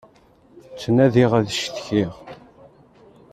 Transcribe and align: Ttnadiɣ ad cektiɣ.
Ttnadiɣ 0.71 1.31
ad 1.39 1.47
cektiɣ. 1.57 2.11